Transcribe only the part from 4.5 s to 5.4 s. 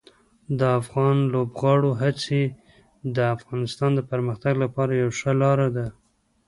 لپاره یوه ښه